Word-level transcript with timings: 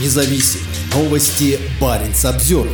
независим. 0.00 0.60
Новости 0.94 1.58
Баренц 1.80 2.24
обзор. 2.24 2.68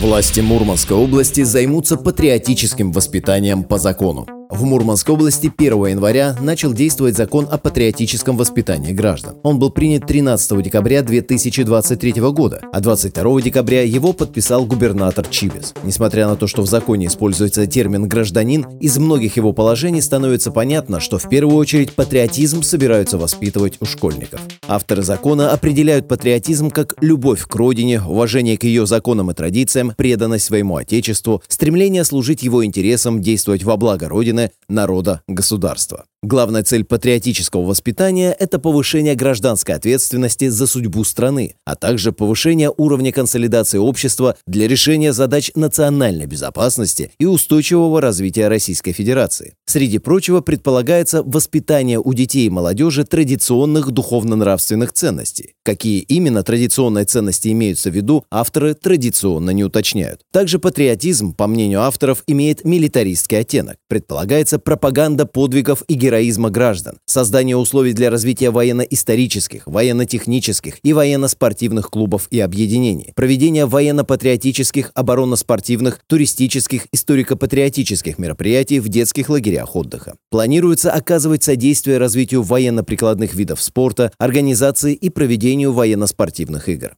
Власти 0.00 0.40
Мурманской 0.40 0.96
области 0.96 1.42
займутся 1.42 1.96
патриотическим 1.96 2.92
воспитанием 2.92 3.62
по 3.62 3.78
закону. 3.78 4.26
В 4.52 4.64
Мурманской 4.64 5.14
области 5.14 5.50
1 5.56 5.86
января 5.86 6.36
начал 6.38 6.74
действовать 6.74 7.16
закон 7.16 7.48
о 7.50 7.56
патриотическом 7.56 8.36
воспитании 8.36 8.92
граждан. 8.92 9.36
Он 9.42 9.58
был 9.58 9.70
принят 9.70 10.06
13 10.06 10.62
декабря 10.62 11.00
2023 11.00 12.12
года, 12.20 12.60
а 12.70 12.80
22 12.80 13.40
декабря 13.40 13.80
его 13.82 14.12
подписал 14.12 14.66
губернатор 14.66 15.26
Чибис. 15.26 15.72
Несмотря 15.84 16.28
на 16.28 16.36
то, 16.36 16.46
что 16.46 16.60
в 16.60 16.66
законе 16.66 17.06
используется 17.06 17.66
термин 17.66 18.06
«гражданин», 18.06 18.66
из 18.78 18.98
многих 18.98 19.38
его 19.38 19.54
положений 19.54 20.02
становится 20.02 20.50
понятно, 20.50 21.00
что 21.00 21.16
в 21.16 21.30
первую 21.30 21.56
очередь 21.56 21.94
патриотизм 21.94 22.62
собираются 22.62 23.16
воспитывать 23.16 23.78
у 23.80 23.86
школьников. 23.86 24.42
Авторы 24.68 25.02
закона 25.02 25.52
определяют 25.52 26.08
патриотизм 26.08 26.70
как 26.70 26.94
любовь 27.00 27.46
к 27.46 27.56
родине, 27.56 28.02
уважение 28.02 28.58
к 28.58 28.64
ее 28.64 28.86
законам 28.86 29.30
и 29.30 29.34
традициям, 29.34 29.94
преданность 29.96 30.44
своему 30.44 30.76
отечеству, 30.76 31.42
стремление 31.48 32.04
служить 32.04 32.42
его 32.42 32.62
интересам, 32.66 33.22
действовать 33.22 33.64
во 33.64 33.78
благо 33.78 34.10
Родины, 34.10 34.41
страны, 34.42 34.52
народа, 34.68 35.22
государства. 35.26 36.06
Главная 36.24 36.62
цель 36.62 36.84
патриотического 36.84 37.62
воспитания– 37.62 38.30
это 38.38 38.60
повышение 38.60 39.16
гражданской 39.16 39.74
ответственности 39.74 40.46
за 40.46 40.68
судьбу 40.68 41.02
страны, 41.02 41.56
а 41.64 41.74
также 41.74 42.12
повышение 42.12 42.72
уровня 42.76 43.10
консолидации 43.12 43.78
общества 43.78 44.36
для 44.46 44.68
решения 44.68 45.12
задач 45.12 45.50
национальной 45.56 46.26
безопасности 46.26 47.10
и 47.18 47.26
устойчивого 47.26 48.00
развития 48.00 48.46
Российской 48.46 48.92
Федерации. 48.92 49.54
Среди 49.66 49.98
прочего 49.98 50.42
предполагается 50.42 51.24
воспитание 51.24 51.98
у 51.98 52.14
детей 52.14 52.46
и 52.46 52.50
молодежи 52.50 53.02
традиционных 53.02 53.90
духовно-нравственных 53.90 54.92
ценностей. 54.92 55.54
Какие 55.64 56.02
именно 56.02 56.44
традиционные 56.44 57.04
ценности 57.04 57.48
имеются 57.48 57.90
в 57.90 57.96
виду, 57.96 58.24
авторы 58.30 58.74
традиционно 58.74 59.50
не 59.50 59.64
уточняют. 59.64 60.20
Также 60.30 60.60
патриотизм, 60.60 61.34
по 61.34 61.48
мнению 61.48 61.80
авторов, 61.80 62.22
имеет 62.28 62.64
милитаристский 62.64 63.40
оттенок. 63.40 63.78
Предполагается 63.88 64.60
пропаганда 64.60 65.26
подвигов 65.26 65.82
и 65.88 65.94
героизма 65.94 66.11
героизма 66.12 66.50
граждан, 66.50 66.98
создание 67.06 67.56
условий 67.56 67.94
для 67.94 68.10
развития 68.10 68.50
военно-исторических, 68.50 69.66
военно-технических 69.66 70.74
и 70.82 70.92
военно-спортивных 70.92 71.88
клубов 71.88 72.28
и 72.30 72.38
объединений, 72.38 73.12
проведение 73.16 73.64
военно-патриотических, 73.64 74.90
оборонно-спортивных, 74.94 76.00
туристических, 76.06 76.86
историко-патриотических 76.92 78.18
мероприятий 78.18 78.80
в 78.80 78.90
детских 78.90 79.30
лагерях 79.30 79.74
отдыха. 79.74 80.16
Планируется 80.30 80.92
оказывать 80.92 81.44
содействие 81.44 81.96
развитию 81.96 82.42
военно-прикладных 82.42 83.32
видов 83.32 83.62
спорта, 83.62 84.12
организации 84.18 84.92
и 84.92 85.08
проведению 85.08 85.72
военно-спортивных 85.72 86.68
игр. 86.68 86.92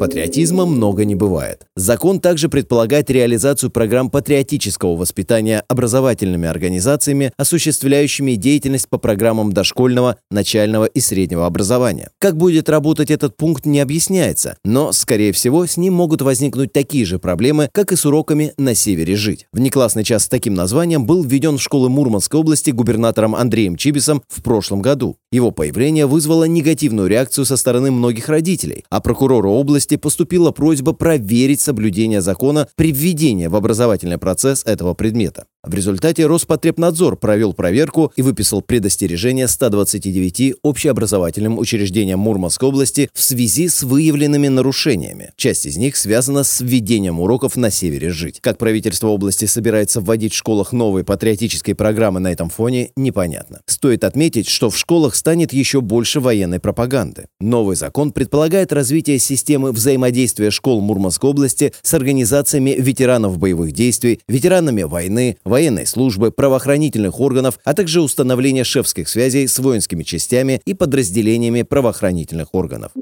Патриотизма 0.00 0.64
много 0.64 1.04
не 1.04 1.14
бывает. 1.14 1.66
Закон 1.76 2.20
также 2.20 2.48
предполагает 2.48 3.10
реализацию 3.10 3.68
программ 3.70 4.08
патриотического 4.08 4.96
воспитания 4.96 5.62
образовательными 5.68 6.48
организациями, 6.48 7.34
осуществляющими 7.36 8.32
деятельность 8.32 8.88
по 8.88 8.96
программам 8.96 9.52
дошкольного, 9.52 10.16
начального 10.30 10.86
и 10.86 11.00
среднего 11.00 11.44
образования. 11.44 12.12
Как 12.18 12.38
будет 12.38 12.70
работать 12.70 13.10
этот 13.10 13.36
пункт 13.36 13.66
не 13.66 13.78
объясняется, 13.78 14.56
но, 14.64 14.92
скорее 14.92 15.32
всего, 15.32 15.66
с 15.66 15.76
ним 15.76 15.92
могут 15.92 16.22
возникнуть 16.22 16.72
такие 16.72 17.04
же 17.04 17.18
проблемы, 17.18 17.68
как 17.70 17.92
и 17.92 17.96
с 17.96 18.06
уроками 18.06 18.54
«На 18.56 18.74
севере 18.74 19.16
жить». 19.16 19.48
Внеклассный 19.52 20.04
час 20.04 20.24
с 20.24 20.28
таким 20.30 20.54
названием 20.54 21.04
был 21.04 21.22
введен 21.22 21.58
в 21.58 21.62
школы 21.62 21.90
Мурманской 21.90 22.40
области 22.40 22.70
губернатором 22.70 23.34
Андреем 23.34 23.76
Чибисом 23.76 24.22
в 24.28 24.42
прошлом 24.42 24.80
году. 24.80 25.18
Его 25.30 25.50
появление 25.50 26.06
вызвало 26.06 26.44
негативную 26.44 27.06
реакцию 27.06 27.44
со 27.44 27.58
стороны 27.58 27.90
многих 27.90 28.30
родителей, 28.30 28.86
а 28.88 29.02
прокурору 29.02 29.50
области 29.50 29.89
области 29.90 29.96
поступила 29.96 30.52
просьба 30.52 30.92
проверить 30.92 31.60
соблюдение 31.60 32.20
закона 32.20 32.68
при 32.76 32.92
введении 32.92 33.48
в 33.48 33.56
образовательный 33.56 34.18
процесс 34.18 34.64
этого 34.64 34.94
предмета. 34.94 35.46
В 35.62 35.74
результате 35.74 36.24
Роспотребнадзор 36.24 37.18
провел 37.18 37.52
проверку 37.52 38.14
и 38.16 38.22
выписал 38.22 38.62
предостережение 38.62 39.46
129 39.46 40.54
общеобразовательным 40.62 41.58
учреждениям 41.58 42.18
Мурманской 42.20 42.66
области 42.66 43.10
в 43.12 43.22
связи 43.22 43.68
с 43.68 43.82
выявленными 43.82 44.48
нарушениями. 44.48 45.32
Часть 45.36 45.66
из 45.66 45.76
них 45.76 45.98
связана 45.98 46.44
с 46.44 46.62
введением 46.62 47.20
уроков 47.20 47.56
на 47.56 47.70
севере 47.70 48.08
жить. 48.08 48.40
Как 48.40 48.56
правительство 48.56 49.08
области 49.08 49.44
собирается 49.44 50.00
вводить 50.00 50.32
в 50.32 50.36
школах 50.38 50.72
новые 50.72 51.04
патриотические 51.04 51.76
программы 51.76 52.20
на 52.20 52.32
этом 52.32 52.48
фоне, 52.48 52.92
непонятно. 52.96 53.60
Стоит 53.66 54.04
отметить, 54.04 54.48
что 54.48 54.70
в 54.70 54.78
школах 54.78 55.14
станет 55.14 55.52
еще 55.52 55.82
больше 55.82 56.20
военной 56.20 56.58
пропаганды. 56.58 57.26
Новый 57.38 57.76
закон 57.76 58.12
предполагает 58.12 58.72
развитие 58.72 59.18
системы 59.18 59.72
взаимодействия 59.72 60.50
школ 60.50 60.80
Мурманской 60.80 61.28
области 61.28 61.74
с 61.82 61.92
организациями 61.92 62.74
ветеранов 62.78 63.36
боевых 63.36 63.72
действий, 63.72 64.20
ветеранами 64.26 64.84
войны, 64.84 65.36
военной 65.50 65.86
службы, 65.86 66.30
правоохранительных 66.30 67.20
органов, 67.20 67.58
а 67.64 67.74
также 67.74 68.00
установление 68.00 68.64
шефских 68.64 69.08
связей 69.08 69.46
с 69.46 69.58
воинскими 69.58 70.02
частями 70.02 70.62
и 70.64 70.72
подразделениями 70.72 71.62
правоохранительных 71.62 72.54
органов. 72.54 72.92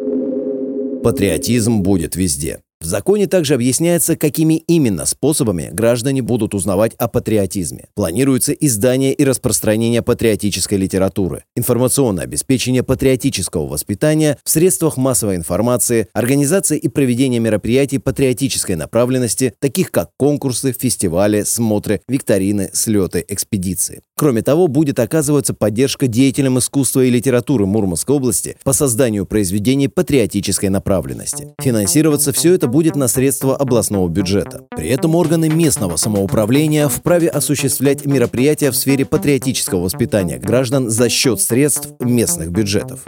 Патриотизм 1.03 1.83
будет 1.83 2.17
везде. 2.17 2.59
Законе 2.89 3.27
также 3.27 3.53
объясняется, 3.53 4.17
какими 4.17 4.55
именно 4.55 5.05
способами 5.05 5.69
граждане 5.71 6.23
будут 6.23 6.55
узнавать 6.55 6.95
о 6.95 7.07
патриотизме. 7.07 7.89
Планируется 7.95 8.53
издание 8.53 9.13
и 9.13 9.25
распространение 9.25 10.01
патриотической 10.01 10.79
литературы, 10.79 11.45
информационное 11.55 12.25
обеспечение 12.25 12.83
патриотического 12.83 13.67
воспитания 13.67 14.39
в 14.43 14.49
средствах 14.49 14.97
массовой 14.97 15.37
информации, 15.37 16.09
организация 16.15 16.79
и 16.79 16.89
проведение 16.89 17.41
мероприятий 17.41 17.99
патриотической 17.99 18.75
направленности, 18.75 19.53
таких 19.61 19.91
как 19.91 20.09
конкурсы, 20.17 20.73
фестивали, 20.73 21.43
смотры, 21.43 22.01
викторины, 22.09 22.71
слеты, 22.73 23.23
экспедиции. 23.29 24.01
Кроме 24.17 24.41
того, 24.41 24.67
будет 24.67 24.99
оказываться 24.99 25.53
поддержка 25.53 26.07
деятелям 26.07 26.59
искусства 26.59 27.05
и 27.05 27.11
литературы 27.11 27.67
Мурманской 27.67 28.17
области 28.17 28.57
по 28.65 28.73
созданию 28.73 29.27
произведений 29.27 29.89
патриотической 29.89 30.71
направленности. 30.71 31.55
Финансироваться 31.61 32.33
все 32.33 32.55
это 32.55 32.67
будет 32.67 32.78
на 32.97 33.09
средства 33.09 33.57
областного 33.57 34.09
бюджета. 34.09 34.65
При 34.71 34.89
этом 34.89 35.15
органы 35.15 35.49
местного 35.49 35.97
самоуправления 35.97 36.89
вправе 36.89 37.29
осуществлять 37.29 38.07
мероприятия 38.07 38.71
в 38.71 38.77
сфере 38.77 39.05
патриотического 39.05 39.83
воспитания 39.83 40.39
граждан 40.39 40.89
за 40.89 41.09
счет 41.09 41.41
средств 41.41 41.91
местных 42.01 42.51
бюджетов. 42.51 43.01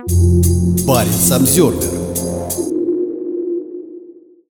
Парень 0.86 1.32
Обзервер 1.32 2.29